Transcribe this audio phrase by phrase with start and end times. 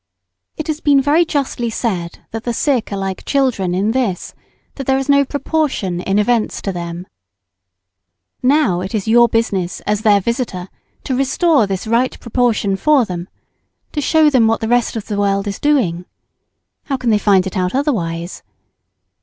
[0.57, 4.33] It has been very justly said that the sick are like children in this,
[4.73, 7.05] that there is no proportion in events to them.
[8.41, 10.69] Now it is your business as their visitor
[11.03, 13.29] to restore this right proportion for them
[13.91, 16.05] to show them what the rest of the world is doing.
[16.85, 18.41] How can they find it out otherwise?